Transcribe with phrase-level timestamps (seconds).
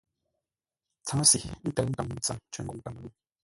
[1.05, 3.15] Tsáŋə́se ntə̂ʉ nkaŋ-ŋuu ntsəm cər ngoŋ Káməlûm.